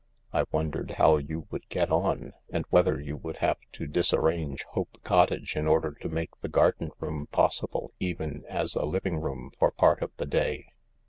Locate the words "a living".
8.73-9.19